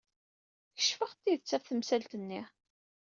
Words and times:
Kecfeɣ-d 0.75 1.17
tidet 1.23 1.53
ɣef 1.55 1.65
temsalt-nni. 1.65 2.41